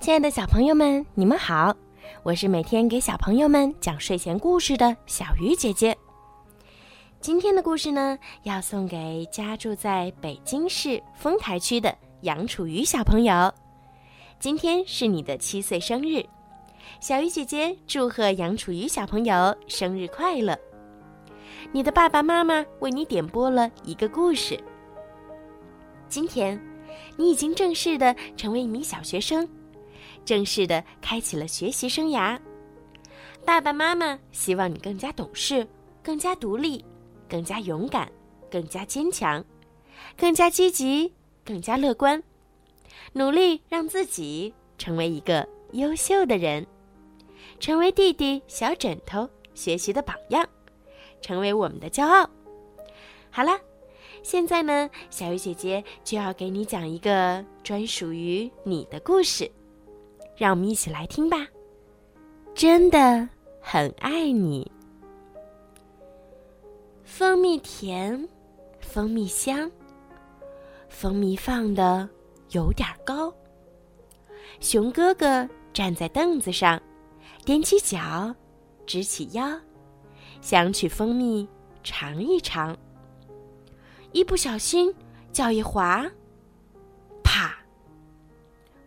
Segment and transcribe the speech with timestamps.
[0.00, 1.74] 亲爱的小朋友们，你们好，
[2.22, 5.96] 我是每天给小朋友们讲睡前故事的小鱼姐姐。
[7.20, 13.52] 今天的故事呢，要送给家住在北京市丰台区的杨楚瑜小朋友。
[14.38, 16.24] 今天是你的七岁生日，
[17.00, 20.56] 小鱼姐姐祝贺杨楚瑜小朋友生日快乐。
[21.72, 24.62] 你的爸爸妈妈为你点播了一个故事。
[26.08, 26.60] 今天，
[27.16, 29.48] 你已经正式的成为一名小学生，
[30.24, 32.38] 正式的开启了学习生涯。
[33.44, 35.66] 爸爸妈妈希望你更加懂事，
[36.02, 36.84] 更加独立，
[37.28, 38.10] 更加勇敢，
[38.50, 39.44] 更加坚强，
[40.16, 41.12] 更加积极，
[41.44, 42.22] 更加乐观，
[43.12, 46.66] 努力让自己成为一个优秀的人，
[47.60, 50.46] 成为弟弟小枕头学习的榜样。
[51.22, 52.28] 成为我们的骄傲。
[53.30, 53.58] 好了，
[54.26, 59.48] 现在呢，小鱼姐姐就要给你讲一个专属于你的故事，
[60.36, 61.46] 让我们一起来听吧。
[62.52, 63.28] 真的
[63.60, 64.68] 很爱你。
[67.04, 68.28] 蜂蜜甜，
[68.80, 69.70] 蜂蜜香，
[70.88, 72.08] 蜂蜜放的
[72.50, 73.32] 有点高。
[74.58, 76.82] 熊哥哥站在凳子上，
[77.44, 78.34] 踮起脚，
[78.86, 79.56] 直起腰。
[80.40, 81.48] 想取蜂蜜
[81.84, 82.76] 尝一尝，
[84.12, 84.94] 一不小心
[85.32, 86.04] 脚一滑，
[87.22, 87.54] 啪！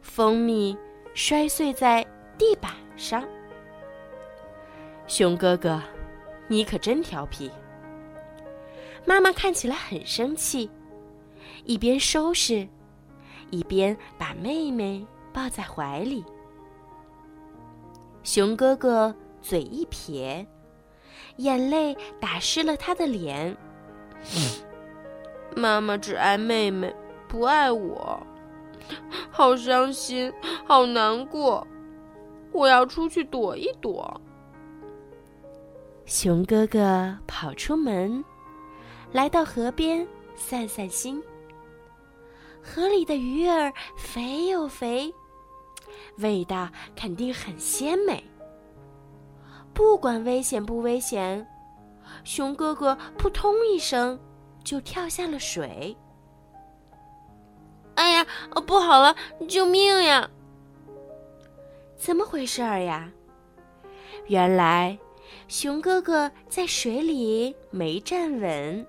[0.00, 0.76] 蜂蜜
[1.14, 2.02] 摔碎在
[2.38, 3.26] 地板上。
[5.06, 5.82] 熊哥哥，
[6.48, 7.50] 你可真调皮！
[9.04, 10.70] 妈妈看起来很生气，
[11.64, 12.66] 一边收拾，
[13.50, 16.24] 一边把妹妹抱在怀里。
[18.22, 20.46] 熊哥哥嘴一撇。
[21.38, 23.56] 眼泪打湿了他的脸。
[25.56, 26.94] 妈妈只爱妹妹，
[27.26, 28.20] 不爱我，
[29.30, 30.32] 好伤心，
[30.66, 31.66] 好难过。
[32.52, 34.20] 我要出去躲一躲。
[36.06, 38.24] 熊哥哥跑出门，
[39.12, 41.22] 来到河边散散心。
[42.62, 45.12] 河里的鱼儿肥又肥，
[46.18, 48.24] 味道肯定很鲜美。
[49.74, 51.46] 不管危险不危险，
[52.24, 54.18] 熊哥哥扑通一声
[54.68, 55.96] 就跳下了水。
[57.94, 58.26] 哎呀，
[58.66, 59.16] 不好了，
[59.48, 60.30] 救命呀！
[61.96, 63.10] 怎么回事儿呀？
[64.26, 64.98] 原来，
[65.48, 68.86] 熊哥哥在水里没站稳，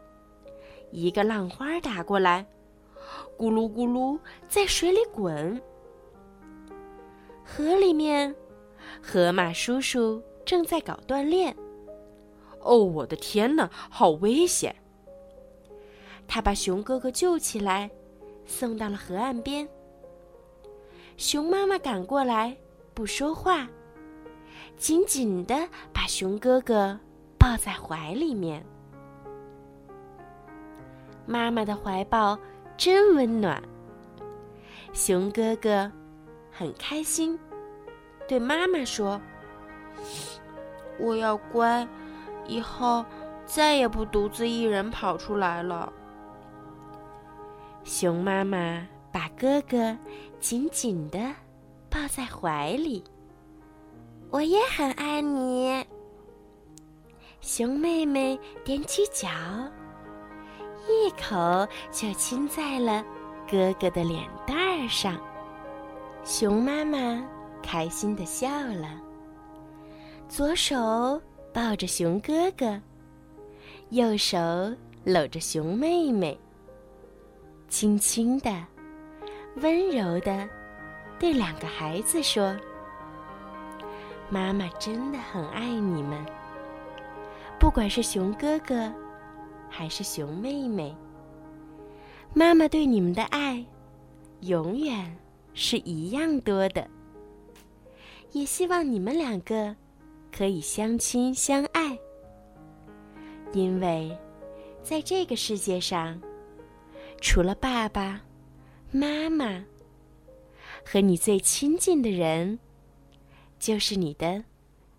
[0.92, 2.46] 一个浪花打过来，
[3.38, 4.20] 咕噜咕噜
[4.50, 5.62] 在水里滚。
[7.46, 8.36] 河里面，
[9.02, 10.22] 河马叔叔。
[10.46, 11.56] 正在搞锻炼，
[12.60, 14.76] 哦，我的天哪，好危险！
[16.30, 17.90] 他把熊哥哥救起来，
[18.46, 19.68] 送到了河岸边。
[21.18, 22.56] 熊妈妈赶过来，
[22.94, 23.68] 不说话，
[24.78, 26.98] 紧紧的把熊哥哥
[27.40, 28.64] 抱在怀里面。
[31.26, 32.38] 妈妈的怀抱
[32.78, 33.62] 真温暖，
[34.94, 35.92] 熊哥哥
[36.52, 37.38] 很开心，
[38.28, 39.20] 对妈妈说。
[41.00, 41.88] 我要乖，
[42.46, 43.04] 以后
[43.46, 45.92] 再也不独自一人跑出来了。
[47.90, 49.98] 熊妈妈把哥哥
[50.40, 51.18] 紧紧的
[51.90, 53.04] 抱在怀里。
[54.30, 55.84] 我也很爱你。
[57.42, 59.28] 熊妹妹踮起脚，
[60.88, 63.04] 一口就亲在了
[63.50, 65.20] 哥哥的脸蛋儿上。
[66.24, 67.28] 熊妈妈
[67.60, 69.02] 开心的笑了。
[70.28, 71.20] 左手
[71.52, 72.80] 抱着熊哥哥，
[73.90, 74.38] 右手
[75.04, 76.40] 搂着熊妹妹，
[77.70, 78.52] 轻轻的、
[79.58, 80.50] 温柔的
[81.18, 82.58] 对两个孩子说
[84.30, 86.26] ：“妈妈真的很爱你们。
[87.60, 88.92] 不管是熊哥哥，
[89.70, 90.96] 还是熊妹妹，
[92.34, 93.64] 妈妈对你们的爱，
[94.42, 95.16] 永远
[95.54, 96.86] 是一样多的。
[98.32, 99.76] 也希望你们两个。”
[100.32, 101.98] 可以相亲相爱，
[103.52, 104.16] 因为，
[104.84, 106.22] 在这个世界上，
[107.22, 108.22] 除了爸爸
[108.92, 109.64] 妈妈
[110.86, 112.58] 和你最亲近的人，
[113.60, 114.44] 就是你的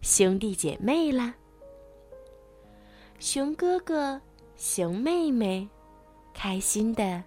[0.01, 1.35] 兄弟姐妹了。
[3.19, 4.21] 熊哥哥、
[4.57, 5.69] 熊妹妹
[6.33, 7.23] 开心的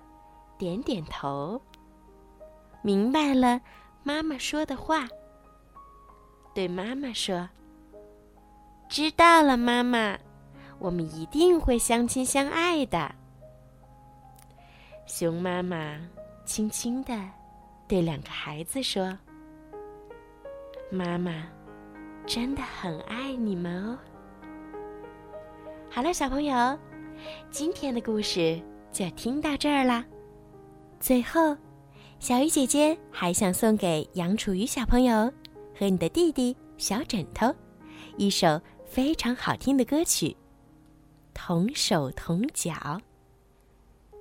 [0.57, 1.61] 点点头，
[2.81, 3.59] 明白了
[4.03, 5.07] 妈妈说的话，
[6.53, 7.49] 对妈妈说。
[8.87, 10.19] 知道了，妈妈，
[10.77, 13.15] 我们一定会相亲相爱的。
[15.05, 15.99] 熊妈妈
[16.45, 17.13] 轻轻的
[17.87, 19.17] 对两个孩子说
[20.89, 21.43] ：“妈妈
[22.25, 23.97] 真的很爱你们哦。”
[25.91, 26.79] 好了，小朋友，
[27.51, 28.59] 今天的故事
[28.91, 30.03] 就听到这儿啦。
[30.99, 31.55] 最后，
[32.17, 35.31] 小鱼姐姐还想送给杨楚瑜小朋友
[35.77, 37.53] 和你的弟弟小枕头
[38.17, 40.29] 一首非常好听的歌曲
[41.33, 42.71] 《同手同脚》，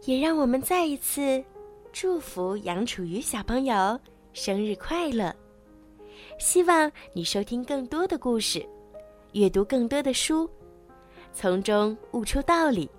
[0.05, 1.43] 也让我们再一次
[1.93, 3.99] 祝福杨楚瑜小朋友
[4.33, 5.33] 生日快乐！
[6.39, 8.67] 希望你收听更多的故事，
[9.33, 10.51] 阅读更多的书，
[11.33, 12.91] 从中悟出道理，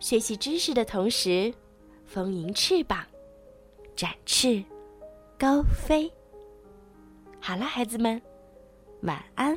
[0.00, 1.52] 学习知识的同时。
[2.04, 3.06] 丰盈翅膀，
[3.94, 4.64] 展翅
[5.38, 6.12] 高飞。
[7.38, 8.20] 好了，孩子们，
[9.02, 9.56] 晚安。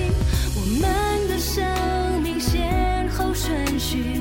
[0.81, 1.63] 我们的生
[2.23, 4.19] 命先后顺序